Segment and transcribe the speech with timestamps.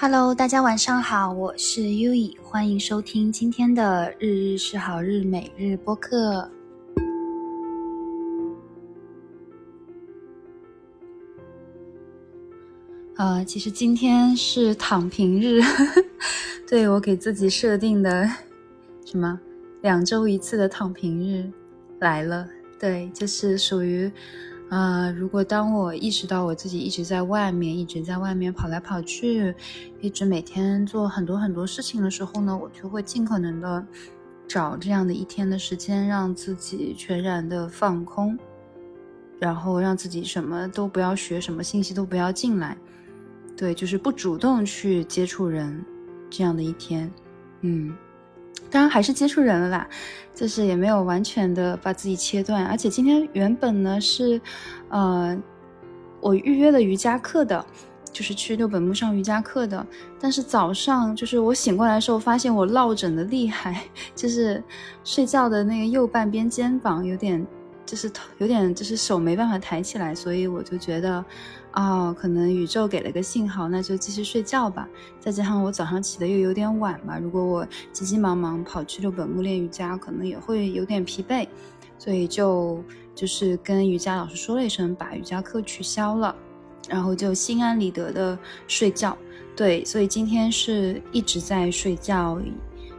[0.00, 6.48] Hello，大家晚上好，我是优以，欢迎收听今天的日日是好日每日播客。
[13.16, 15.60] 呃，其实今天是躺平日，
[16.68, 18.30] 对我给自己设定的
[19.04, 19.40] 什么
[19.82, 21.50] 两周一次的躺平日
[21.98, 24.08] 来了，对，就是属于。
[24.68, 29.54] 啊，如果当我意识到我自己一直在外面，一直在外面跑来跑去，
[30.00, 33.86] 一直每天做很多很多事情的时候呢，我就会尽可能的
[34.46, 38.38] 找这样的一天的时间，让自己全然的放空，
[39.38, 42.76] 然后让自己什么都不要学，什么信息都不要进来，
[43.56, 45.82] 对，就是不主动去接触人，
[46.28, 47.10] 这样的一天，
[47.62, 47.96] 嗯。
[48.70, 49.88] 当然还是接触人了啦，
[50.34, 52.64] 就是也没有完全的把自己切断。
[52.66, 54.40] 而且今天原本呢是，
[54.88, 55.36] 呃，
[56.20, 57.64] 我预约了瑜伽课的，
[58.12, 59.86] 就是去六本木上瑜伽课的。
[60.20, 63.84] 但是早上就是我醒过来的时候，发现我落枕的厉害，
[64.14, 64.62] 就是
[65.04, 67.46] 睡觉的那个右半边肩膀有点，
[67.88, 71.24] 就是头有点就是手没办法抬起来，所以我就觉得。
[71.74, 74.88] 哦，可能宇宙给了个信号，那就继续睡觉吧。
[75.20, 81.46] 再加上我早上起的又有点晚嘛，如果我急急忙忙跑去六本木练瑜伽，可能也会有点疲惫，
[81.96, 82.82] 所以就
[83.14, 86.34] 就是跟瑜伽老师说了一声，把瑜伽课取消了，
[86.88, 89.16] 然后就心安理得的睡觉。
[89.54, 92.40] 对，所以今天是一直在睡觉，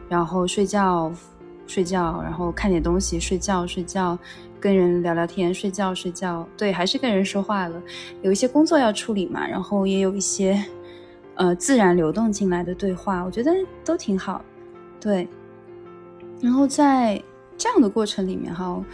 [0.08, 1.12] 然后睡觉，
[1.66, 4.18] 睡觉，然后看点东西，睡觉，睡觉。
[4.60, 7.82] 跟人聊聊天、睡觉、睡觉，对，还是跟人说话了。
[8.22, 10.62] 有一些工作要处理嘛，然后也有一些，
[11.34, 13.50] 呃，自然流动进来的对话，我觉得
[13.84, 14.44] 都挺好。
[15.00, 15.26] 对，
[16.40, 17.20] 然后在
[17.56, 18.84] 这样的过程里面哈，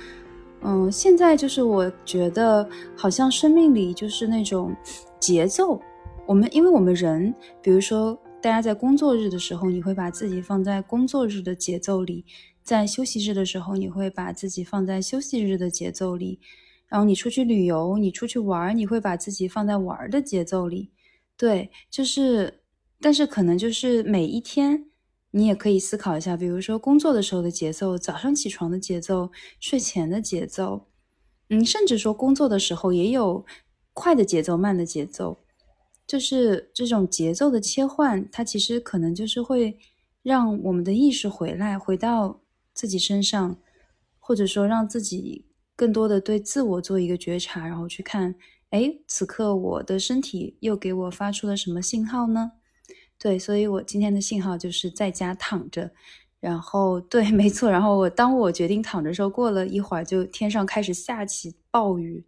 [0.62, 4.75] 嗯，现在就是我觉得好像生命里就是那种
[5.19, 5.80] 节奏，
[6.25, 12.25] 我们因为我们人，比如说大家在工作日的时候，你会把自己放在工作日的节奏里。
[12.67, 16.40] 在休息日的时候，你会把自己放在休息日的节奏里；
[16.89, 20.90] 然后你出去旅游，你出去玩，你会把自己放在玩的节奏里。
[21.36, 22.63] 对，就是，
[23.01, 24.86] 但是可能就是每一天，
[25.30, 29.30] 你也可以思考一下，比如说工作的时候的节奏，早上起床的节奏，
[29.61, 30.89] 睡前的节奏，
[31.51, 33.46] 嗯，甚至说工作的时候也有
[33.92, 35.39] 快的节奏、慢的节奏，
[36.05, 39.79] 就是这种节奏的切换，它其实可能就是会
[40.24, 42.40] 让我们的意识回来，回到。
[42.77, 43.57] 自己身上，
[44.20, 48.35] 或者说让自己更多的对自我做一个觉察，然后去看，
[48.70, 52.53] 哎，此刻我的身体又给我发出了什么信号呢？
[53.19, 55.91] 对，所以我今天的信号就是在家躺着，
[56.39, 62.23] 然后对，没错，然后我当我决定躺着的时候，过了一会儿就天上开始下起暴雨，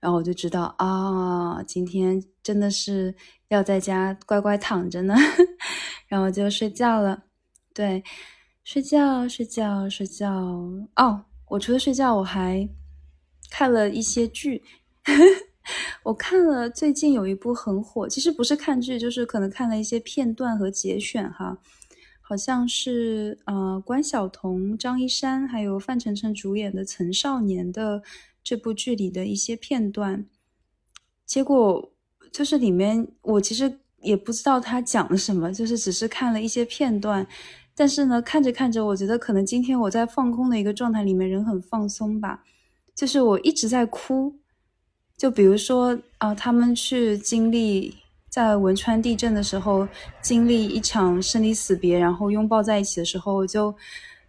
[0.00, 3.14] 然后我就知道啊，今天真的是
[3.48, 5.14] 要在家乖乖躺着呢，
[6.08, 7.24] 然后就睡觉了，
[7.72, 8.04] 对。
[8.70, 10.30] 睡觉，睡觉，睡觉。
[10.96, 12.68] 哦，我除了睡觉，我还
[13.48, 14.62] 看了一些剧。
[16.04, 21.56] 我看了最近有一部很火，其实不是看剧，就是可能看了一些片段和节选哈。
[22.20, 28.02] 好像是呃关晓彤、张一山还有范丞丞主演的《曾少年》的
[28.44, 30.26] 这部剧里的一些片段。
[31.24, 31.90] 结果
[32.30, 37.26] 就是里面我其实也不知道他讲了什么，就是只是看了一些片段。
[37.78, 42.42] 但是呢，看着看着，我觉得可能今天我在放空的一个状态里面，人很放松吧。
[42.92, 44.34] 就是我一直在哭，
[45.16, 47.94] 就比如说啊，他们去经历
[48.28, 49.86] 在汶川地震的时候，
[50.20, 53.72] 经历一场生离死别，然后拥抱在一起的时候，就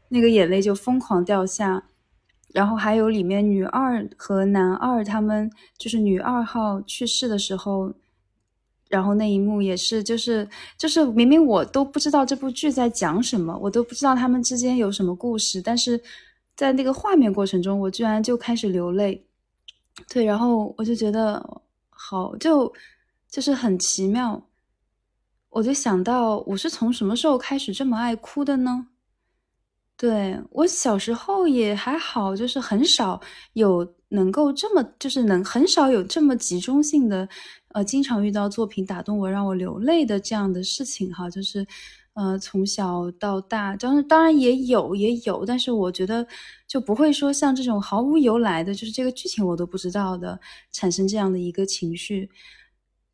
[0.10, 1.84] 那个眼泪就疯狂掉下。
[2.54, 7.92] 然后还有里面女二和男二，他们就是女二号去世的时候。
[8.90, 10.46] 然后那一幕也是，就是
[10.78, 16.02] 就是明明我都不知道这部剧在讲什么，我都不知道他们之间有什么故事，但是
[16.56, 19.26] 在那个画面过程中，我居然就开始流泪。
[20.12, 22.74] 对，然后我就觉得好，就
[23.30, 24.42] 就是很奇妙。
[25.50, 28.88] 我就想到，我是从什么时候开始这么爱哭的呢？
[29.98, 33.20] 对我小时候也还好，就是很少
[33.54, 37.28] 有能够这么，就是能很少有这么集中性的。
[37.74, 41.66] 呃，经常遇到作品打动我，让我流泪的这样的事情哈，就是，
[42.14, 46.26] 呃，从小到大，当然当然也有也有，但是我觉得
[46.68, 50.40] 就不会说像这种毫无由来的，就是这个剧情我都不知道的，
[50.72, 52.28] 产生这样的一个情绪，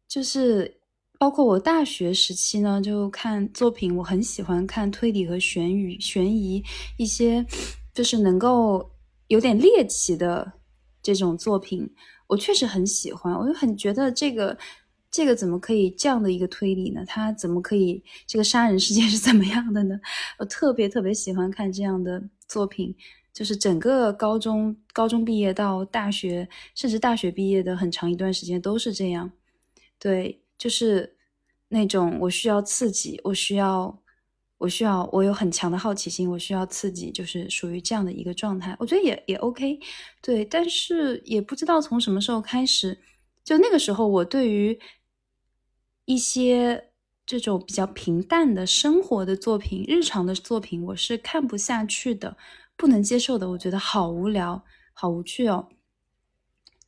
[0.07, 0.79] 就是
[1.19, 6.63] 包括我大学时期呢，就看作品，我很喜欢看推理和悬疑悬疑
[6.97, 7.45] 一些，
[7.93, 8.89] 就是能够
[9.27, 10.53] 有点猎奇的
[11.03, 11.93] 这种作品。
[12.27, 14.57] 我确实很喜欢，我就很觉得这个
[15.11, 17.03] 这个怎么可以这样的一个推理呢？
[17.05, 19.99] 他怎么可以这个杀人事件是怎么样的呢？
[20.39, 22.95] 我特别特别喜欢看这样的作品，
[23.33, 29.31] 就是整个高中高中毕业到大学，甚至大学毕业的很长一段时间都是这样。
[29.99, 31.15] 对，就是
[31.69, 34.01] 那种我需要刺激，我需要。
[34.57, 38.75] 我需要，我有很强的好奇心，我需要刺激，就是属于这样的一个状态。
[38.79, 39.77] 我觉得也也 OK，
[40.21, 42.97] 对，但是也不知道从什么时候开始，
[43.43, 44.79] 就那个时候，我对于
[46.05, 46.91] 一些
[47.25, 52.37] 这种比较平淡的生活的作品、日常的作品，我是看不下去的，
[52.77, 53.49] 不能接受的。
[53.49, 54.63] 我觉得好无聊，
[54.93, 55.67] 好无趣哦。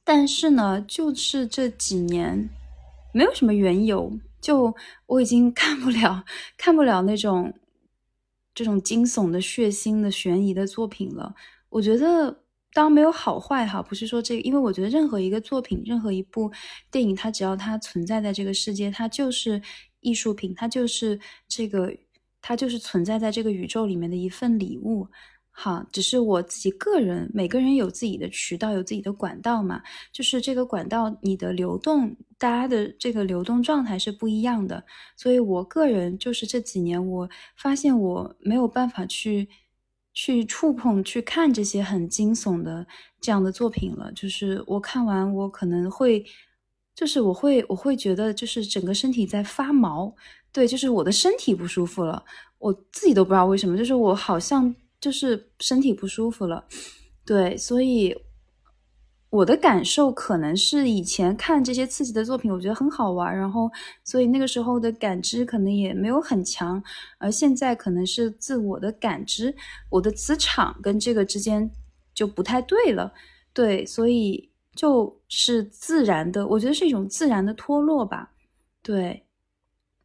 [0.06, 2.50] 但是呢，就是这几年，
[3.14, 4.18] 没有什么缘由。
[4.48, 4.74] 就
[5.08, 6.24] 我已经看不了，
[6.58, 7.54] 看不了那种
[8.56, 11.36] 这种惊悚的、血腥的、悬疑的作品了。
[11.68, 16.50] 我觉得当没有好坏哈，不是说这个，因为我觉得任何一个作品、任何一部
[16.90, 19.62] 电影，它只要它存在在这个世界，它就是
[20.00, 21.20] 艺术品，它就是
[21.50, 21.94] 这个，
[22.42, 25.10] 它就是存在在这个宇宙里面的一份礼物。
[25.60, 29.82] 好，只是我自己个人，每个人有自己的渠道，有自己的管道嘛。
[30.12, 34.84] 就是这个管道，你的流动，大家的这个流动状态是不一样的。
[35.16, 39.50] 所以我个人就是这几年，我发现我没有办法去
[40.14, 42.86] 去触碰、去看这些很惊悚的
[43.20, 44.12] 这样的作品了。
[44.12, 46.24] 就是我看完，我可能会，
[46.94, 50.16] 就是我会，我会觉得，就是整个身体在发毛。
[50.52, 52.24] 对，就是我的身体不舒服了，
[52.60, 54.76] 我自己都不知道为什么，就是我好像。
[55.08, 56.66] 就是身体不舒服了，
[57.26, 58.14] 对，所以
[59.30, 63.72] 我的感受可能是以前看这些刺激的作品，我觉得很好玩，然后
[64.04, 66.84] 所以那个时候的感知可能也没有很强，
[67.20, 69.56] 而现在可能是自我的感知，
[69.90, 71.72] 我的磁场跟这个之间
[72.14, 73.14] 就不太对了，
[73.54, 78.30] 对，所以就是自然的，我觉得是一种自然的脱落吧，
[78.84, 79.24] 对。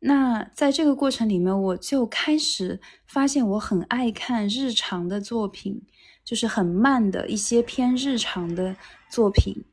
[0.04, 5.80] 那在这个过程里面，我就开始发现我很爱看日常的作品，
[6.24, 8.74] 就是很慢的一些偏日常的
[9.08, 9.64] 作品，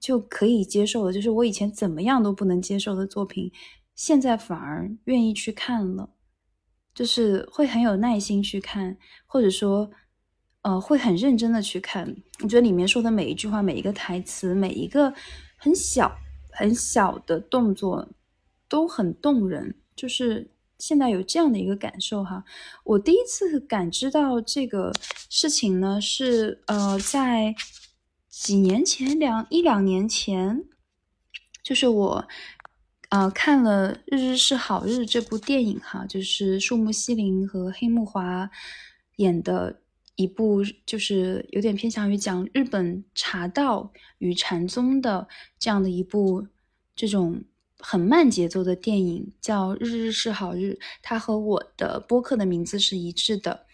[0.00, 1.12] 就可以接受了。
[1.12, 3.52] 就是我以前怎么样都不能接受的作品，
[3.94, 6.10] 现在反而愿意去看了，
[6.92, 9.88] 就是会很有耐心去看，或者说，
[10.62, 12.16] 呃，会很认真的去看。
[12.42, 15.14] 我觉得里面说的每一句话、每一个台词、每一个
[15.56, 16.18] 很小
[16.50, 18.08] 很小的动作。
[18.72, 22.42] 都很动人，就是现在有这样的一个感受哈。
[22.84, 24.90] 我第一次感知到这个
[25.28, 27.54] 事情呢，是呃在
[28.30, 30.64] 几年前两一两年前，
[31.62, 32.26] 就是我
[33.10, 38.48] 呃看了《日日是好日》这部电影哈，就是树木希林和黑木华
[39.16, 39.82] 演的
[40.16, 45.28] 一部，就是有点偏向于讲日本茶道与禅宗的
[45.58, 46.46] 这样的一部
[46.96, 47.44] 这种。
[47.84, 53.66] 很慢节奏的电影叫《日日是好日》，它和我的播客的名字是一致的。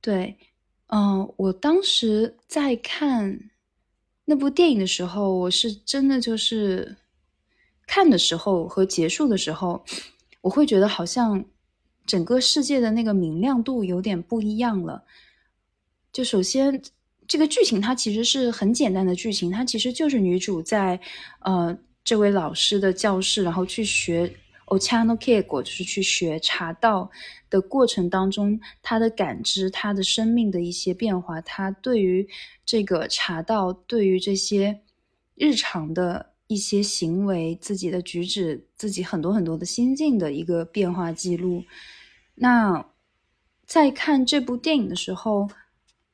[0.00, 0.38] 对，
[0.86, 3.50] 嗯，我当时在看
[4.24, 6.96] 那部电影的时候，我是真的就是
[7.86, 9.84] 看的时候和结束的时候，
[10.40, 11.44] 我会觉得好像
[12.06, 15.04] 整个世界的那个明亮度有点不一样了。
[16.10, 16.82] 就首先，
[17.28, 20.98] 这个剧情它其实是很简单的剧情，它其实就是女主在
[21.40, 21.78] 呃。
[22.04, 24.34] 这位老师的教室，然后去学
[24.66, 27.10] Ochano Kego，就是去学茶道
[27.48, 32.26] 的过程当中，他的感知，他的生命的一些变化，他对于
[32.64, 34.80] 这个茶道，对于这些
[35.36, 41.62] 日常的一些行为，自己的举止，自己很多很多的心境的一个变化记录。
[42.34, 42.84] 那
[43.64, 45.48] 在看这部电影的时候，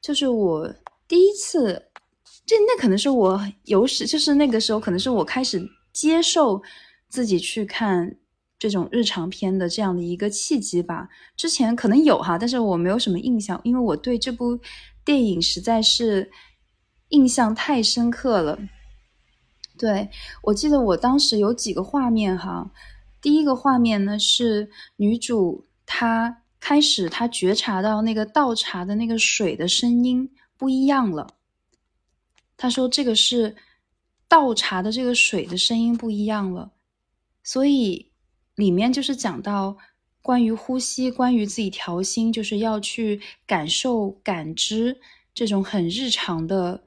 [0.02, 0.74] 就是我
[1.06, 1.82] 第一次，
[2.44, 5.66] 这那可能是我有史，就是那个时候可能是我开始。
[5.98, 6.62] 接受
[7.08, 8.16] 自己去看
[8.56, 11.08] 这种日常片的这样的一个契机吧。
[11.36, 14.60] 之前可能有哈，但是我没有什么印象，因为我对这部
[15.04, 16.30] 电影实在是
[17.08, 18.56] 印象太深刻了。
[19.76, 20.08] 对
[20.44, 22.70] 我记得我当时有几个画面哈，
[23.20, 31.26] 第一个画面呢是女主她开始她觉察到那个倒茶的那个水的声音不一样了，
[32.56, 33.56] 她说这个是。
[34.28, 36.70] 倒茶的这个水的声音不一样了，
[37.42, 38.12] 所以
[38.56, 39.78] 里面就是讲到
[40.20, 45.00] 关于呼吸，关于自己调心，就是要去感受、感知
[45.32, 46.84] 这种很日常的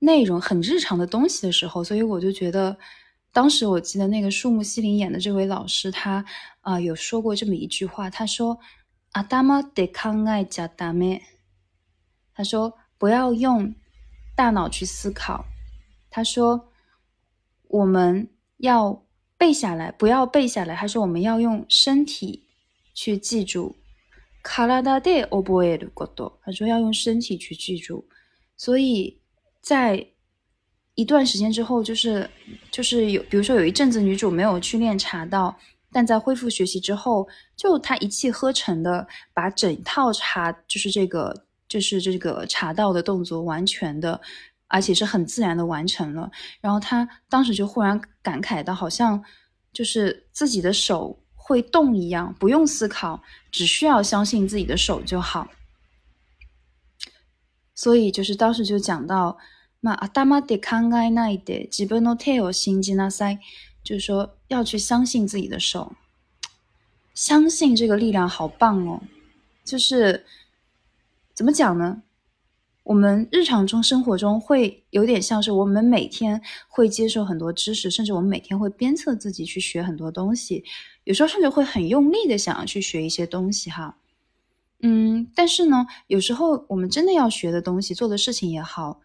[0.00, 2.76] 内容、很日常的东西的时候，所以我就觉得，
[3.32, 6.22] 当时我记得那个树木希林演的这位老师，他
[6.60, 8.58] 啊有说过这么一句话，他说
[9.12, 11.22] ：“阿达玛得康爱加达咩。”
[12.36, 13.74] 他说不要用
[14.36, 15.46] 大脑去思考，
[16.10, 16.68] 他说。
[17.67, 19.05] 我们要
[19.37, 22.47] 背下来，不要背下来，还是我们要用身体
[22.93, 23.75] 去记住。
[24.41, 28.05] 卡拉达で覚えること，他说要用身体去记住。
[28.55, 29.19] 所以
[29.61, 30.05] 在
[30.95, 32.29] 一段时间之后，就是
[32.71, 35.55] 就是有，比如说有一阵子女主没有去练茶道，
[35.91, 41.33] 但在恢复学习之后，就她一气呵成的把整套茶，就是这个
[41.67, 44.19] 就是这个茶道的动作完全的，
[44.73, 46.31] 而且是很自然的完成了。
[46.61, 49.23] 然后她当时就忽然感慨到，好像
[49.73, 53.21] 就是自己的手会动一样，不用思考，
[53.51, 55.49] 只需要相信自己的手就好。
[57.75, 59.37] 所以就是当时就讲到。
[59.81, 63.39] まあ、頭で考えないで自分の手を信じなさい，
[63.81, 65.93] 就是说要去相信自己的手，
[67.13, 69.01] 相信这个力量好棒哦。
[69.63, 70.25] 就是
[71.33, 72.02] 怎么讲呢？
[72.84, 80.62] 我们日常中生活中会有点像是我们每天会接受很多知识，甚至我们每天会鞭策自己去学很多东西，
[81.04, 83.96] 有时候甚至会很用力的想要去学一些东西哈。
[84.80, 89.00] 嗯，但是呢，有时候我们真的要学的东西，做的事情也好。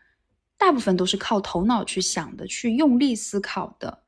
[0.57, 3.99] 大部分都是靠头脑去想的，去用力思考的。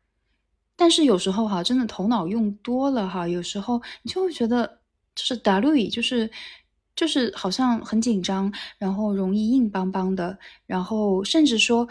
[0.76, 4.68] 但是有时候哈，真的头脑用多了哈，有时候你就会觉得
[5.16, 6.30] 就是打路就是
[6.96, 11.88] 就是好像很紧张，然后容易硬邦邦的，然后甚至说，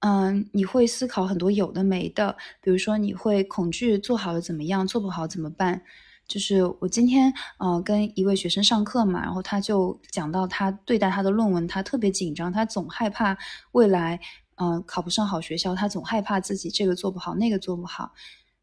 [0.00, 5.82] 嗯，你会思考很多有的没的，比如说你会恐惧做好了怎么样，做不好怎么办。
[6.26, 13.36] 就是我今天呃跟一位学生上课嘛，然后他就讲到他对待他的论文，他特别紧张，他总害怕
[13.72, 14.18] 未来
[14.54, 18.14] 嗯考不上好学校，他总害怕自己这个做不好那个做不好。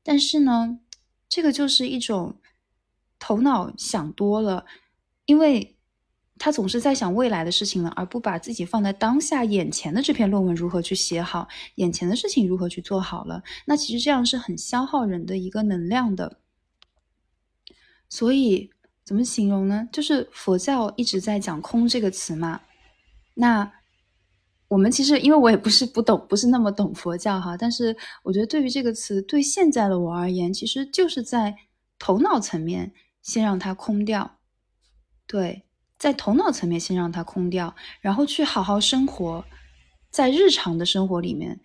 [0.02, 0.80] 但是呢，
[1.30, 2.38] 这个就是一种
[3.20, 4.66] 头脑想多了，
[5.26, 5.78] 因为
[6.44, 13.44] 他总是在想未来的事情了，而不把自己放在当下眼前的这篇论文如何去写好，眼前的事情如何去做好了。
[13.68, 16.40] 那其实这样是很消耗人的一个能量的。
[18.10, 18.72] 所以
[19.06, 19.88] 怎么形容呢？
[19.92, 22.62] 就是佛教一直在讲“空”这个词嘛。
[23.36, 23.72] 那
[24.68, 27.56] 我们其实，因为我也不是不懂，不是那么懂佛教哈。
[27.56, 31.56] 但是我觉得，对于这个词，对现在的我而言，其实就是在
[32.00, 34.40] 头脑层面先让它空掉。
[35.28, 35.66] 对，
[36.02, 39.46] 在头脑层面先让它空掉，然后去好好生活，
[40.10, 41.60] 在日常的生活里面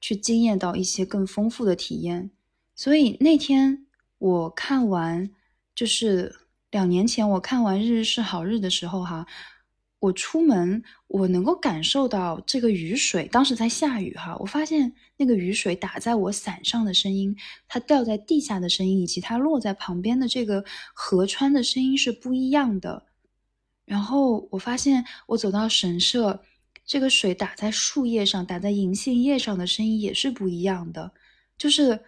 [0.00, 2.30] 去经验到一些更丰富的体验。
[2.76, 3.86] 所以那天
[4.18, 5.30] 我看完。
[5.74, 6.30] 就是
[6.70, 9.26] 两年前我看完《日日是好日》的时候，哈，
[10.00, 17.34] 我出门我能够感受到这个雨水，当时在下雨，哈，我发现那个雨水打在我伞上的声音，
[17.66, 20.62] 它掉在地下的声音，以及它落在旁边的这个
[20.92, 23.06] 河川的声音是不一样的。
[23.92, 26.40] 然后我发现我走到神社，
[26.86, 31.12] 这个水打在树叶上，打在银杏叶上的声音也是不一样的，
[31.58, 32.00] 就是。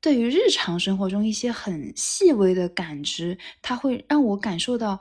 [0.00, 5.00] 对于日常生活中一些很细微的感知，它会让我感受到，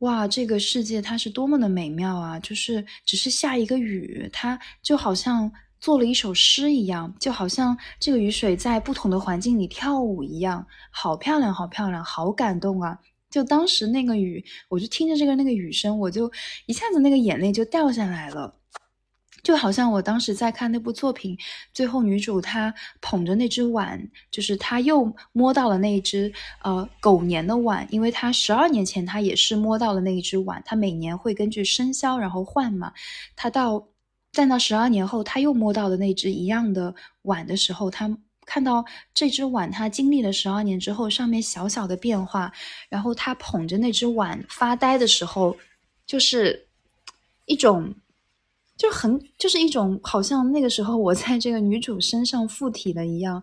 [0.00, 2.38] 哇，这个世界它是多么的美妙啊！
[2.40, 12.98] 就是只是下一个雨，它就好像做了一首诗一样，就好像这个雨水在不同的环境里跳舞一样，好漂亮，好漂亮，好感动啊！
[13.34, 16.30] 就当时那个雨，我就听着这个那个雨声，我就
[16.66, 18.54] 一下子那个眼泪就掉下来了。
[19.42, 21.36] 就好像我当时在看那部作品，
[21.72, 32.92] 最后女主她捧着那只碗，就是她又摸到了那一只呃狗年的碗，因为她十二年前她也是摸到了那一只碗，她每年会根据生肖然后换嘛，
[33.34, 33.88] 她到
[34.32, 42.52] 在那十二年后，她又摸到了那只一样的碗的时候，她看到这只碗，它经历了十二年之后上面小小的变化，
[42.88, 45.56] 然后他捧着那只碗发呆的时候，
[46.06, 46.66] 就是
[47.46, 47.94] 一种。
[48.76, 53.40] 就很就是一种好像那个时候我在这个女主身上附体了一样，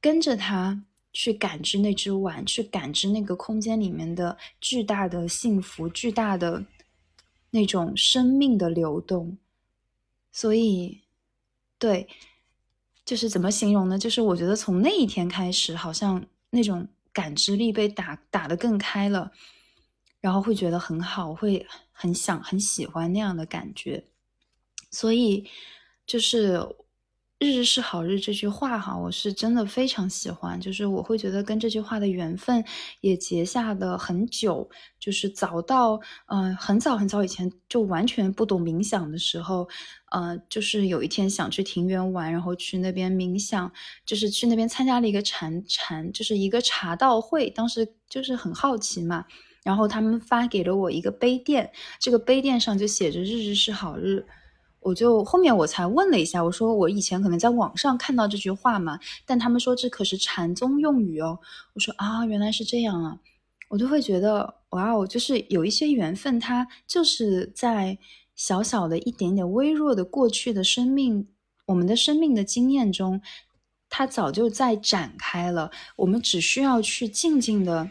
[0.00, 6.64] 跟着她去感知那只碗，去感知那个空间里面的巨大的幸福、巨大的
[7.50, 9.36] 那种生命的流动。
[10.30, 11.00] 所以，
[11.76, 12.06] 对，
[13.06, 13.98] 就是怎么形容呢？
[13.98, 19.30] 就是我觉得从那一天开始，好像那种感知力被打打得更开了，
[20.20, 24.04] 然后会觉得很好，会很想很喜欢那样的感觉。
[24.90, 25.48] 所以，
[26.06, 26.60] 就是
[27.46, 30.60] “日日是好日”这句话哈，我是真的非常喜欢。
[30.60, 32.64] 就是我会觉得跟这句话的缘分
[33.00, 39.68] 也结下的很久，就是早到嗯很早很早以前就完全不懂冥想的时候，
[40.10, 43.70] 呃，就是有一天想去庭园玩，然后去那边冥想，
[44.04, 47.48] 就是去那边参加了一个禅禅，就是一个茶道会。
[47.50, 49.24] 当时就是很好奇嘛，
[49.62, 54.26] 然后他们发给了我一个杯垫，这个杯垫上就写着“日日是好日”。
[54.86, 61.36] 我就后面我才问了一下，我说我以前可能在网上看到这句话嘛，但他们说这可是禅宗用语哦。
[61.74, 63.18] 我说啊，原来是这样啊，
[63.68, 67.98] 我就会觉得哇哦，就是有一些缘分，它就是在
[68.36, 71.26] 小小的一点点微弱的过去的生命，
[71.66, 73.20] 我们的生命的经验中，
[73.90, 77.90] 它早就在展开了，我们只需要去静静的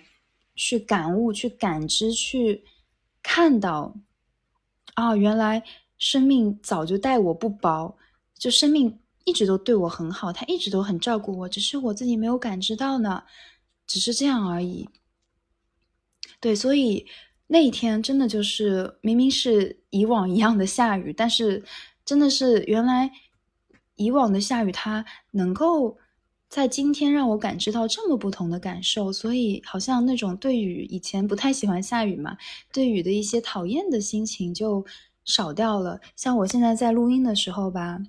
[0.55, 2.63] 去感悟、去感知、去
[3.21, 3.93] 看到。
[4.93, 5.61] 啊，原来
[5.97, 7.97] 生命早就待我不薄，
[8.37, 13.23] 就生命一直都对我很好，他一直都很照顾我，只是我自己没有感知到呢，
[13.87, 14.89] 只是这样而已。
[16.39, 17.05] 对，所以
[17.47, 21.63] 那一天真的就是明明是以往一样的下雨，但是
[22.03, 23.11] 真的是原来
[23.95, 25.97] 以往的下雨，它能够。
[26.47, 32.37] 在今天让我感知到这么不同的感受，所以好像那种对雨以前不太喜欢下雨嘛，
[32.71, 34.85] 对雨的一些讨厌的心情就
[35.25, 35.99] 少掉了。
[36.15, 37.99] 像我现在在录音的时候吧，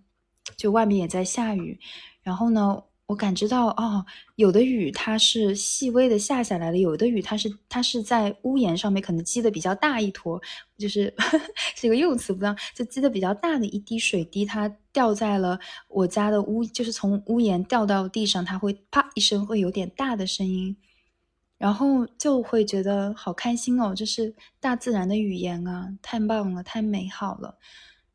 [0.57, 1.81] 就外面也在下雨，
[2.23, 2.83] 然后呢。
[3.09, 4.05] 我感知到哦，
[4.35, 10.43] 有的雨它是细微的下下来了，有的雨它是它是在屋檐上面可能积的比较大一坨，
[10.77, 11.15] 就是
[11.77, 15.57] 这个用词不当，就积的比较大的一滴水滴，它掉在了
[15.87, 20.77] 我家的屋，就是从屋檐掉到地上，它会啪一声会有点大的声音，
[21.59, 27.59] 然后就会觉得好开心哦，这是大自然的语言啊，太棒了，太美好了，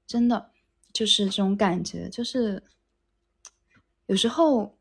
[0.05, 0.51] 真的
[0.93, 2.63] 就是这种感觉，就是
[4.05, 4.77] 有时候。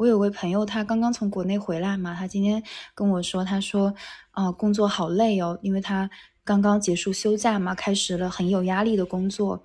[0.00, 2.62] 我有位朋友，他刚刚从国内回来嘛，他今天
[2.94, 3.94] 跟我说，他说，
[4.30, 6.08] 啊，工作好累哦，因为他
[6.42, 9.62] 刚刚结束休假嘛，开始了很有压力的工作。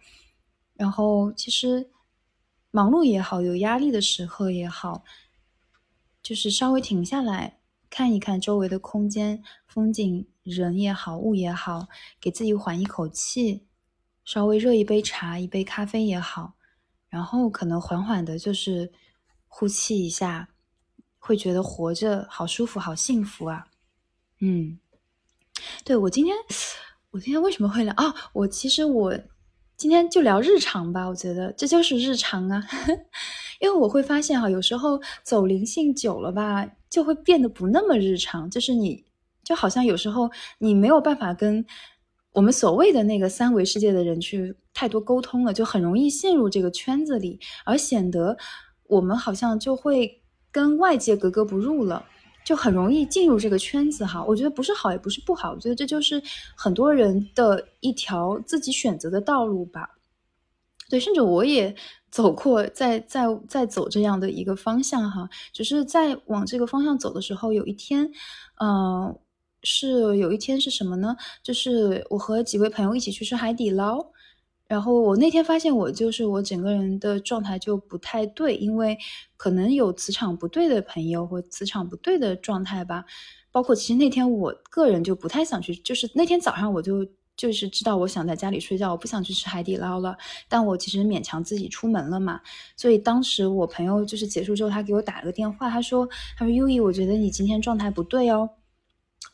[0.73, 1.89] 然后其实
[2.69, 5.05] 忙碌也好，有压力的时候也好，
[6.21, 7.59] 就是稍微停下来
[7.97, 11.87] 看一看周围的空间、风景、人也好，物也好，
[12.19, 13.63] 给自己缓一口气，
[14.25, 16.55] 稍微热一杯茶、一杯咖啡也好，
[17.07, 18.91] 然后可能缓缓的，就是。
[19.47, 20.49] 呼气一下，
[21.17, 23.67] 会觉得活着好舒服、好幸福啊！
[24.41, 24.77] 嗯，
[25.85, 26.35] 对我今天，
[27.11, 28.13] 我今天为什么会聊啊？
[28.33, 29.17] 我其实我
[29.77, 32.61] 今天就聊日常吧，我觉得这就是日常啊。
[33.61, 38.49] 因为我会发现哈，有时候走灵性久了吧，就会变得不那么日常。
[38.49, 39.03] 就是你
[39.43, 41.65] 就好像有时候你没有办法跟
[42.31, 48.37] 我们所谓的那个三维世界的人去太多沟通了，就很容易陷入这个圈子里，而显得。
[48.87, 52.05] 我们好像就会跟外界格格不入了，
[52.45, 54.23] 就很容易进入这个圈子哈。
[54.23, 56.21] 我觉得不是好也不是不好，我觉得这就是
[56.55, 59.89] 很多人的一条自己选择的道路吧。
[60.87, 61.75] 对，甚至我也
[62.15, 65.29] 走过，在在在走这样的一个方向哈。
[65.51, 68.09] 只是在往这个方向走的时候，有一天，
[68.61, 69.13] 嗯，
[69.63, 71.17] 是有一天是什么呢？
[71.43, 74.13] 就是我和几位朋友一起去吃海底捞。
[74.65, 78.97] 然后我那天发现，我就是我整个人的状态就不太对，因为
[79.35, 83.03] 可能有磁场不对的朋友或磁场不对的状态吧。
[83.51, 87.05] 包括其实那天我个人就不太想去，就是那天早上我就
[87.37, 90.17] 就是知道我想在家里睡觉，我不想去吃海底捞了。
[90.47, 92.41] 但我其实勉强自己出门了嘛。
[92.75, 98.49] 所以当时我朋友就是结束之后，他给我打了个电话，他说：“他说优一我觉得你今天状态不对哦。”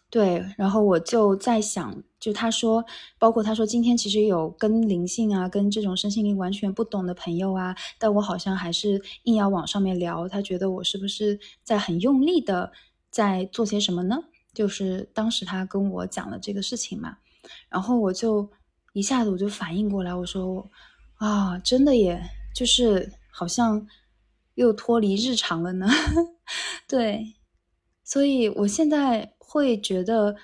[0.10, 2.84] 对，然后我就在想，就他说，
[3.18, 10.28] 包括他说，今天其实有跟灵性啊，跟这种身心灵完全不懂的朋友啊，但我好像还是硬要往上面聊。
[10.28, 12.74] 他觉得我是不是在很用力的
[13.10, 14.18] 在做些什么呢？
[14.54, 17.20] 就是当时他跟我讲了这个事情嘛，
[17.70, 18.50] 然后我就
[18.94, 20.70] 一下子我就反应过来，我说
[21.16, 22.22] 啊，真的耶，
[22.56, 23.88] 就是好像
[24.56, 25.88] 又脱离日常了呢。
[26.88, 27.36] 对，
[28.04, 29.34] 所以我现在。
[29.54, 30.38] 会觉得，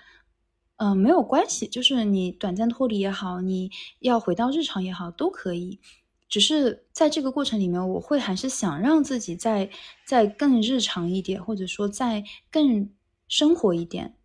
[0.76, 5.80] 嗯，没有关系，就是你短暂脱离也好，你要回到日常也好，都可以。
[6.28, 9.70] 只是在这个过程里面，我会还是想让自己再
[10.06, 12.94] 再更日常一点，或者说再更
[13.30, 14.18] 生活一点。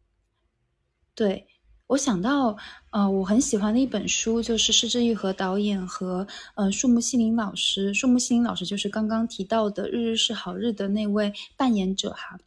[1.15, 1.47] 对
[1.89, 2.57] 我想到，
[2.91, 12.39] 呃，我很喜欢的一本书，就是施之玉和导演和呃树木希林老师，树木希林老师就是刚刚提到的《日日是好日》的那位扮演者哈。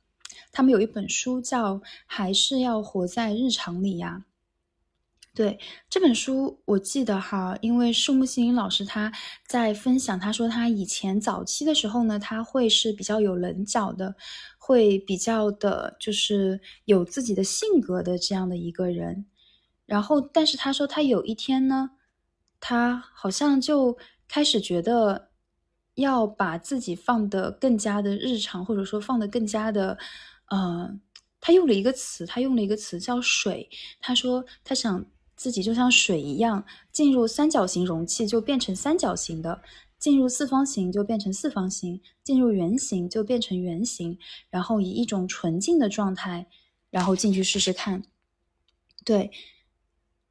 [0.51, 1.75] 他们有一本书叫
[2.07, 4.23] 《还是要活在日常里》呀？
[5.35, 9.11] 对这本书，我记得哈，因为树木心林老师他
[9.45, 14.15] 在分享，他说他以前早期的时候呢，他会是比较有棱角的，
[14.57, 19.25] 会比较的，就是有自己的性格的这样的一个人。
[19.85, 21.91] 然后，但是他说他有一天呢，
[22.61, 23.97] 他好像就
[24.29, 25.29] 开始觉得
[25.95, 29.97] 要把自己放得更加的日常，或者说放得更加的。
[30.49, 30.97] 呃，
[31.41, 33.69] 他用了一个词，他用了一个词叫“水”。
[33.99, 39.61] 他说他想自己就像水一样，进入三角形容器就变成三角形的，
[39.99, 44.17] 进入四方形就变成四方形，进入圆形就变成圆形，
[44.49, 46.47] 然后以一种纯净的状态，
[46.89, 48.03] 然后进去试试看。
[49.03, 49.31] 对。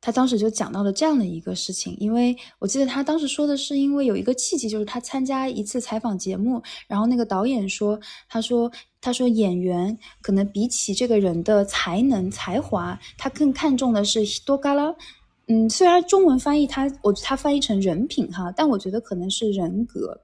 [0.05, 14.95] 他当时就讲到了这样的一个事情，因为我记得他当时说的是，因为有一个契机，就是他参加一次采访节目，然后那个导演说，他说，他说演员可能比起这个人的才能才华，他更看重的是多嘎拉，
[15.49, 20.21] 嗯，虽然中文翻译他我他翻译成人品哈，但我觉得可能是人格，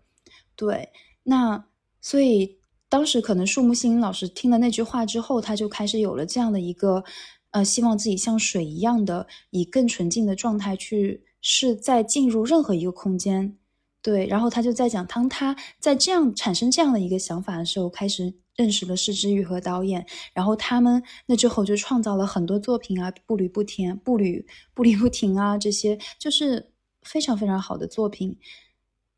[0.57, 0.87] 对，
[1.23, 1.65] 那
[2.03, 2.59] 所以
[2.91, 7.03] 当时可能树木心老师听了那句话之后，他就开始有了这样的一个。
[7.51, 13.57] 呃，希望自己像水一样的，以更纯净的状态去，是在进入任何一个空间，
[14.03, 14.27] 对。
[14.27, 26.71] 然后他就在讲，当他在这样产生这样的一个想法的时候，开始认识了施之宇和导演，然后他们那之后就创造了很多作品啊，步履不停，步履步履不停啊，这些就是
[27.03, 28.37] 非常非常好的作品。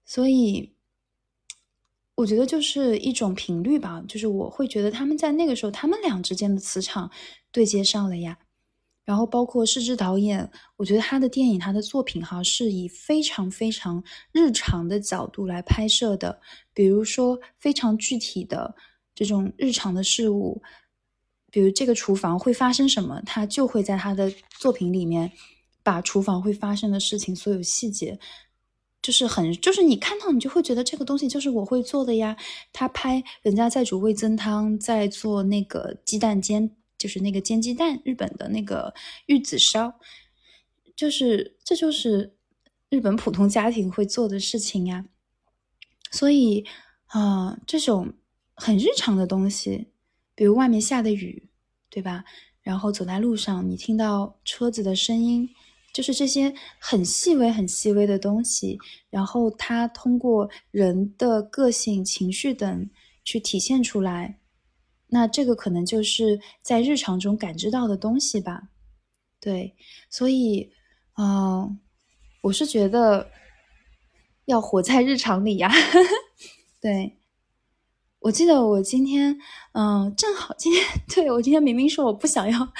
[0.05, 0.73] 所以，
[2.23, 7.11] 我觉得就是一种频率吧，就是我会觉得他们在那个时候，他们俩之间的磁场。
[7.51, 8.39] 对接上了呀，
[9.05, 16.41] 然后包括施之导演，我觉得他的电影、他的作品哈，是以非常非常日常的角度来拍摄的，
[16.73, 18.75] 比如说非常具体的
[19.15, 20.63] 这种日常的事物，
[21.51, 25.31] 比如这个厨房会发生什么，他就会在他的作品里面
[25.83, 28.19] 把厨房会发生的事情所有细节，
[29.03, 32.37] 就是很就是你看到你就会觉得这个东西就是我会做的呀。
[32.73, 36.77] 他拍人家在煮味增汤，在做那个鸡蛋煎。
[36.99, 38.95] 就是那个煎鸡蛋，日本的那个
[39.27, 39.93] 玉子烧，
[40.95, 42.33] 就是这就是
[42.91, 45.05] 日本普通家庭会做的事情呀。
[46.13, 46.65] 所以
[47.07, 48.13] 啊，这种
[48.55, 49.89] 很日常的东西，
[50.37, 51.49] 比如外面下的雨，
[51.91, 52.25] 对吧？
[52.63, 55.51] 然后走在路上，你听到车子的声音，
[55.93, 58.79] 就是这些很细微、很细微的东西，
[59.11, 62.89] 然后它通过人的个性、情绪等
[63.25, 64.39] 去体现出来。
[65.09, 68.71] 那这个可能就是在日常中感知到的东西吧，
[69.39, 69.77] 对，
[70.09, 70.73] 所以，
[71.19, 71.79] 嗯，
[72.41, 73.31] 我是觉得
[74.47, 75.71] 要活在日常里呀。
[76.81, 77.19] 对，
[78.21, 79.39] 我记得我今天，
[79.73, 80.83] 嗯，正好今天，
[81.15, 82.73] 对我今天明明说我不想要，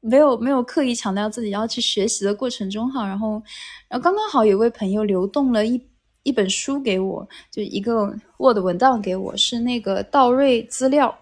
[0.00, 3.42] 没有没有刻意强调自己要去学习的过程中哈，然后，
[3.88, 5.80] 然后刚刚好有位朋友流动了一
[6.22, 8.06] 一本书给我，就一个
[8.38, 11.16] Word 文档给我，是那个道瑞资料。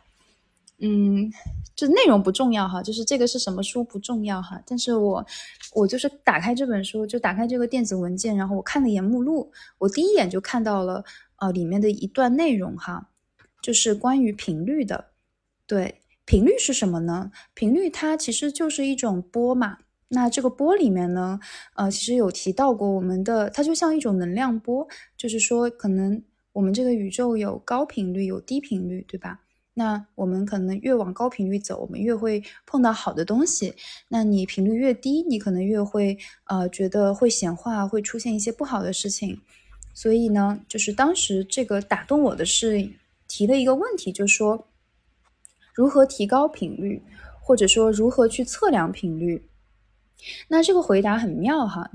[0.79, 1.33] 嗯，
[1.75, 4.61] 就内容不重要哈，就是这个是什么书不重要哈。
[4.67, 5.25] 但是我
[5.73, 11.03] 我就是打开这本书，就打开这个电子文件，然后我看了一眼目录，我第一眼就看到了
[11.37, 13.09] 呃里面的一段内容哈，
[13.63, 15.07] 就是关于频率的。
[15.67, 15.95] 对，
[16.27, 17.31] 频率是什么呢？
[17.55, 19.79] 频率它其实就是一种波嘛。
[20.09, 21.41] 那这个波里面呢，
[21.75, 24.87] 呃，其实有提到过我们的，它就像一种能量波，
[25.17, 29.41] 就是说可能我们这个宇宙有高频率，有低频率，对吧？
[29.75, 33.75] 那我们可能越往高频率走，我们越会碰到好的东西。
[34.09, 39.41] 那你频率越低，你可能越会呃觉得会显化，会出现一些不好的事情。
[39.93, 42.91] 所以呢，就是当时这个打动我的是
[43.29, 44.69] 提了一个问题，就是说
[45.77, 47.03] 如何提高频率，
[47.43, 49.47] 或者说如何去测量频率。
[50.49, 51.91] 那这个回答很妙哈，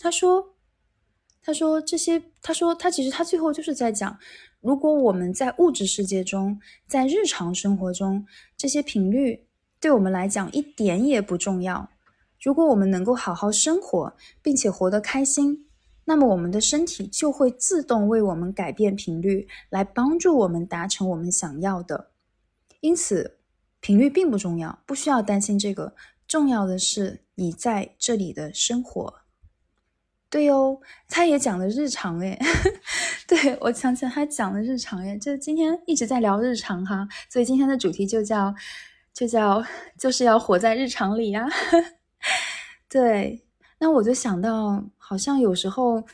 [0.00, 0.54] 他说。
[1.40, 4.18] 他说：“这些，他说他其实他最后就是在讲，
[4.60, 9.46] 如果我们在物质世界中，在日常生活中，这些频率
[9.80, 11.88] 对我们来讲一点也不重要。
[12.42, 15.66] 如果我们能够好好生活，并且活得开心，
[16.04, 22.10] 那么我们的身体就会自动为我们改变频率，来帮助我们达成我们想要的。
[22.80, 23.38] 因此，
[23.80, 25.94] 频率并不重要，不需要担心这个。
[26.26, 29.20] 重要的是你在这里的生活。”
[30.30, 32.38] 对哦，他也讲了日常诶，
[33.26, 38.54] 对我想起来他讲了日常诶，就今天一直在聊日常哈，所以今天的主题就叫
[39.14, 39.64] 就叫
[39.96, 41.48] 就是要活在日常里呀。
[42.90, 43.42] 对，
[43.78, 46.04] 那我就想到，好像有时候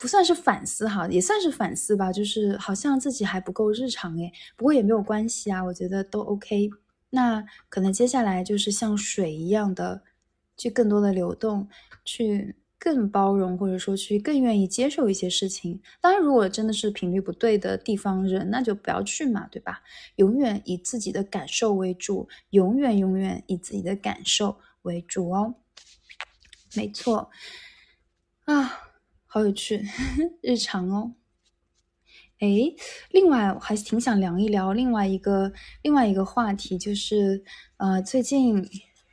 [0.00, 6.70] 不算是反思哈，也算是反思吧，就是好像自己还不够日常诶，不过也没有关系啊，我觉得都 OK。
[7.10, 10.02] 那可能接下来就是像水一样的，
[10.56, 11.68] 去更多的流动，
[12.04, 12.56] 去。
[12.82, 15.78] 更包容，或者说去更愿意接受一些事情。
[16.00, 19.82] 当然，如果真的是频率不对的地方人，那就不要去嘛，对吧？
[20.16, 25.56] 永远以自己的感受为主，永远永远以自己的感受为主哦。
[26.74, 27.30] 没错，
[28.46, 28.80] 啊，
[29.32, 29.80] 好有趣，
[30.42, 31.12] 日常哦。
[32.40, 32.48] 哎，
[33.12, 37.40] 另外我还挺想聊一聊另外一个另外一个话题，就是
[37.76, 38.68] 呃，最近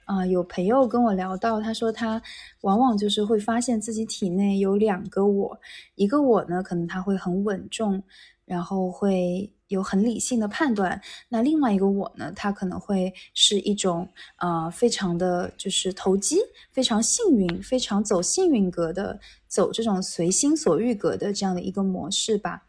[0.05, 2.19] 啊，有朋友跟我聊到，他说他
[2.61, 5.59] 往往就是会发现自己体内有两个我，
[5.93, 8.01] 一个我呢，可能他会很稳重，
[8.43, 10.99] 然后会有很理性的判断；
[11.29, 16.37] 那另外一个我呢，他可能会是一种呃，非常的就是投机，
[16.71, 22.63] 非常幸运，非常走幸运格的，走这种随心所欲格的这样的一个模式吧。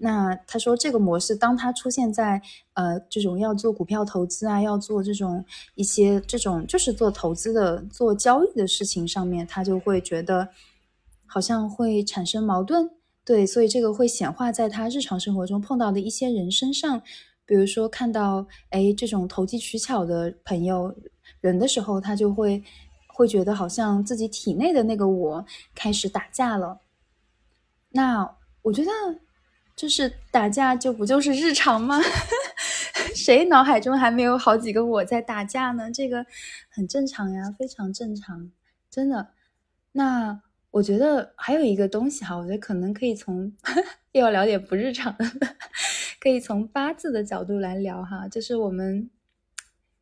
[0.00, 2.40] 那他说，这个模式当它出现在
[2.74, 10.48] 呃这种要做股票投资啊，要做这种一些这种就是做投资的、做交易的事情上面，他就会觉得
[11.26, 12.88] 好像会产生矛盾。
[13.24, 17.02] 对，所以这个会显化在他日常生活中碰到的一些人身上，
[17.44, 20.94] 比如说看到哎这种投机取巧的朋友
[21.40, 22.62] 人的时候，他就会
[23.18, 26.80] 会觉得好像自己体内的那个我开始打架了。
[27.90, 28.90] 那我觉得。
[29.78, 32.00] 就是打架，就不就是日常吗？
[33.14, 35.88] 谁脑海中还没有好几个我在打架呢？
[35.92, 36.26] 这个
[36.68, 38.50] 很正常呀，非常正常，
[38.90, 39.28] 真的。
[39.92, 43.52] 那我觉得还有一个东西哈，我觉得可能可以从
[44.10, 45.24] 又要聊点不日常的，
[46.18, 49.08] 可以从八字的角度来聊哈，就是我们。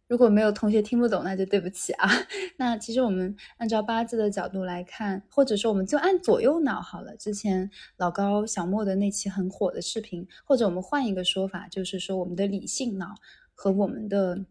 [0.09, 2.09] 如果没有同学听不懂，那就对不起啊。
[2.59, 7.17] 那其实我们按照八字的角度来看，或者说我们就按左右脑好了。
[7.17, 13.15] 之前老高、小莫的那期很火的视频，或者我们换一个说法，就是说我们的理性脑
[13.53, 14.45] 和我们的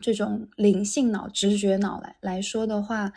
[0.00, 3.12] 这种灵性脑、直觉脑来来说的话，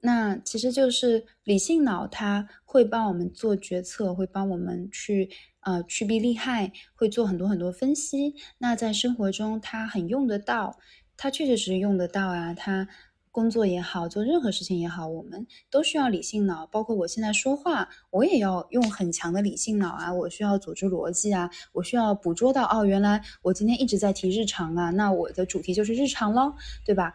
[0.00, 5.30] 那其实就是理性脑，它会帮我们做决策，会帮我们去
[5.68, 8.34] 呃趋避利害，会做很多很多分析。
[8.56, 10.78] 那在生活中，它很用得到。
[11.20, 12.88] 它确确实是用得到啊，它
[13.30, 16.66] 工作也好，做任何事情也好，我们都需要理性脑。
[16.68, 20.14] 包括我现在说话，我也要用很强的理性脑啊。
[20.14, 26.54] 我需要组织逻辑啊，我需要捕捉到哦，原来我今天一直在提日常啊，那我的主题就是日常喽，
[26.84, 27.12] 对吧？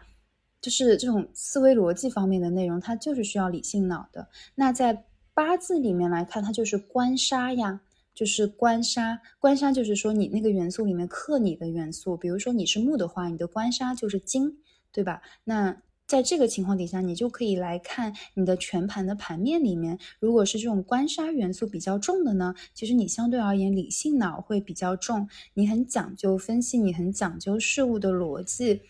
[0.60, 4.28] 就是这种思维逻辑方面的内容，它就是需要理性脑的。
[4.54, 7.80] 那在八字里面来看，它就是官杀呀。
[8.14, 14.58] 就是官杀，官杀就是说你那个元素里面克你的元素，比如说你是木的话，你的官杀就是金，
[14.92, 15.20] 对吧？
[15.44, 28.82] 那在这个情况底下，你就可以来看你的全盘的盘面里面，如果是这种官杀元素比较重的呢，其实你相对而言理性脑会比较重，你很讲究分析，你很讲究事物的逻辑。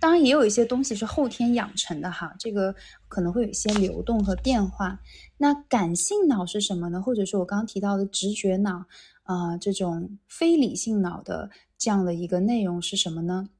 [0.00, 2.74] 当然也有一些东西是后天养成的哈，这个
[3.06, 4.98] 可能会有一些流动和变化。
[5.36, 7.00] 那感性脑是什么呢？
[7.02, 8.86] 或者说我刚刚提到的直觉脑
[9.24, 13.50] 啊，这种非理性脑的这样的一个内容是什么呢？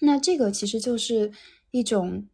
[0.00, 1.32] 那这个其实就是
[1.72, 2.24] 一种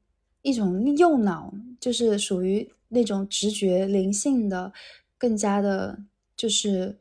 [0.43, 4.73] 一种右脑，就是属于那种直觉灵性的，
[5.17, 5.99] 更加的
[6.37, 6.99] 就是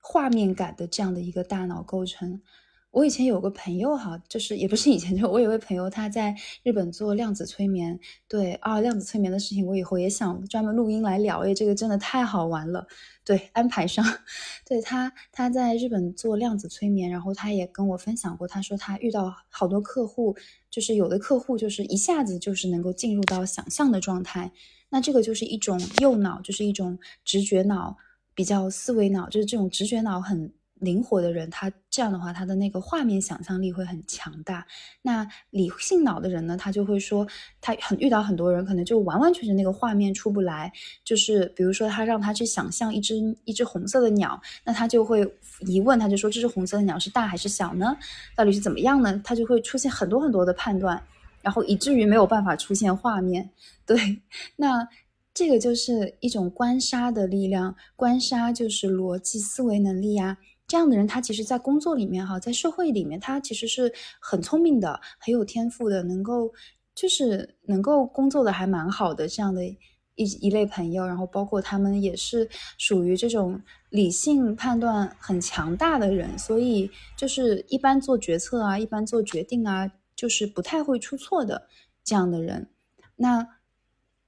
[0.00, 2.40] 画面感的这样的一个大脑构成。
[2.90, 7.98] 我以前有个朋友哈，就是也不是以前，就我有位朋友，他在日本做量子催眠。
[8.26, 11.40] 对啊，量子催眠的事情，我以后也想专门录音来聊。
[11.40, 12.86] 哎，这个真的太好玩了。
[13.24, 14.02] 对，安排上。
[14.66, 20.34] 对他，他在日本做量子催眠，然后他也跟我分享过，他说他遇到好多客户，
[20.70, 24.50] 就是有的客户就是一下子就是能够进入到想象的状态。
[24.88, 27.98] 那这个就是一种右脑，就是一种直觉脑，
[28.34, 30.50] 比较思维脑，就是这种直觉脑很。
[30.80, 34.66] 灵活的人，他这样的话，他的那个画面想象力会很强大。
[35.02, 37.26] 那理性脑的人呢，他就会说，
[37.60, 40.72] 他很遇到很多人，可能就完完全全那个画面出不来。
[41.04, 43.14] 就是比如说，他让他去想象一只
[43.44, 45.28] 一只红色的鸟，那他就会
[45.66, 47.96] 疑问，他就说，这只红色的鸟是大还是小呢？
[48.36, 49.20] 到底是怎么样呢？
[49.24, 51.02] 他就会出现很多很多的判断，
[51.42, 53.50] 然后以至于没有办法出现画面。
[53.84, 54.20] 对，
[54.56, 54.86] 那
[55.34, 60.38] 这个就是一种官杀的力量，官杀就是逻辑思维能力呀。
[60.68, 66.52] 这样的人，他其实，在工作里面，哈，在社会里面，他其实是很聪明的，很有天赋的，能够
[66.94, 69.76] 就是能够工作的还蛮好的这样的一
[70.16, 71.06] 一类朋友。
[71.06, 81.66] 然后，包括他们也是属于这种理性判断很强大的人，所以就是一般做决策啊，一般做决定啊，就是不太会出错的
[82.04, 82.68] 这样的人。
[83.16, 83.56] 那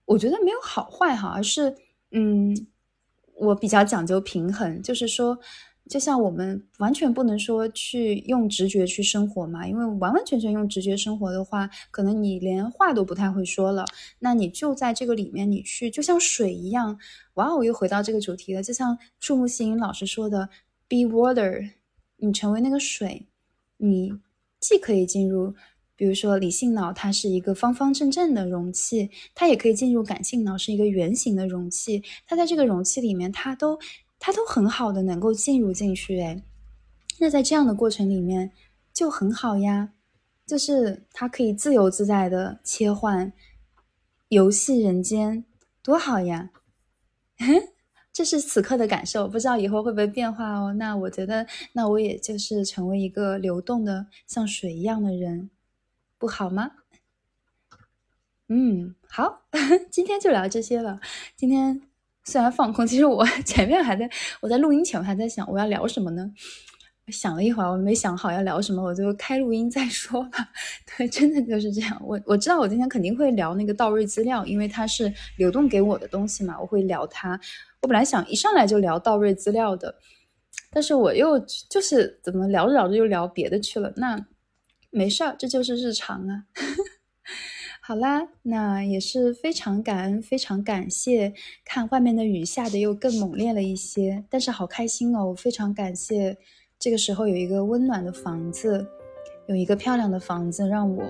[0.06, 1.76] 我觉得没有好坏哈，而是
[2.12, 2.66] 嗯，
[3.34, 5.38] 我比较讲究平衡，就是说。
[5.90, 13.84] 就像我们完全不能说去用直觉去生活嘛，因为完完全全用直觉生活的话，可能你连话都不太会说了。
[14.20, 16.96] 那你就在这个里面，你去就像水一样，
[17.34, 18.62] 哇哦，又回到这个主题了。
[18.62, 20.48] 就像树木心老师说的
[20.88, 21.70] ，be water，
[22.18, 23.26] 你成为那个水，
[23.78, 24.12] 你
[24.60, 25.52] 既可以进入，
[25.96, 32.04] 比如说理性脑，它是一个方方正正的容器，它也可以进入感性脑，是一个圆形的容器。
[32.28, 33.76] 它在这个容器里面，它都。
[34.20, 36.40] 它都很好的能够进入进去，哎，
[37.18, 38.52] 那在这样的过程里面
[38.92, 39.94] 就很好呀，
[40.46, 43.32] 就是它可以自由自在的切换
[44.28, 45.44] 游戏人间，
[45.82, 46.50] 多好呀！
[48.12, 50.72] 这是此刻的感受，不知道以后会不会变化哦。
[50.74, 55.48] 那我觉得，那我也就是成为一个流动的像水一样的人，
[56.18, 56.72] 不好吗？
[58.48, 59.42] 嗯，好，
[59.90, 61.00] 今天就聊这些了。
[61.36, 61.80] 今天
[62.24, 64.08] 虽然放空，其实我 前面还在，
[64.40, 66.30] 我在录音前我还在想我要聊什么呢？
[67.08, 70.48] 想了一会儿，我没想好要聊什么，我就开录音再说吧。
[70.96, 72.00] 对，真的就是这样。
[72.04, 77.40] 我我知道我今天肯定会聊那个道瑞资料，因为它是流动给我的东西嘛，我会聊它。
[77.82, 79.92] 我本来想一上来就聊道瑞资料的，
[80.70, 81.36] 但是我又
[81.68, 83.92] 就是怎么聊着聊着又聊别的去了。
[83.96, 84.24] 那
[84.90, 86.44] 没事儿，这就是日常啊。
[87.82, 91.32] 好啦，那也是非常感恩，非常感谢。
[91.64, 95.30] 看外面的雨下的又更猛烈了一些，但是好开心哦！
[95.30, 96.36] 我非常感谢，
[96.78, 98.86] 这个时候有一个温暖的房子，
[99.48, 101.02] 有一个漂亮的房子，让我，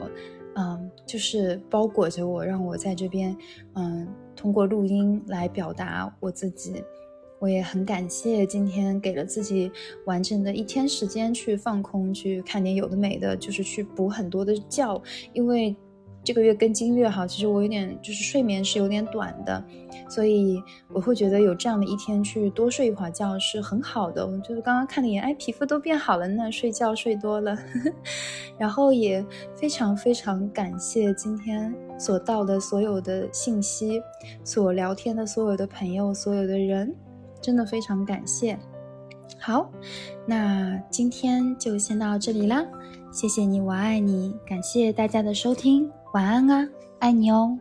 [0.55, 3.37] 嗯，就是包裹着我，让我在这边，
[3.75, 4.07] 嗯，
[4.37, 6.83] 通过录音来表达我自己。
[7.41, 9.73] 我也很感谢今天给了自己
[10.07, 15.03] 完整的一天时间去放空，去看点有的没的，就是去补很多的觉，
[15.35, 15.75] 因为。
[16.31, 19.65] 这个月跟金月哈，其实我有点就是睡眠是有点短的，
[20.09, 20.63] 所以
[20.93, 24.25] 我会觉得有这样的一天去多睡一会儿觉是很好的。
[24.25, 27.59] 我就是刚刚看了一眼，哎，皮肤都变好了呢，睡觉睡多了。
[28.57, 34.01] 然后也非常非常感谢今天所到的所有的信息，
[34.45, 36.95] 所聊天的所有的朋友，所有的人，
[37.43, 38.57] 真的非常感谢。
[39.41, 39.69] 好，
[40.27, 42.65] 那今天就先到这里啦，
[43.11, 45.91] 谢谢你，我爱你，感谢大家的收听。
[46.13, 46.69] 晚安啊，
[46.99, 47.57] 爱你哦。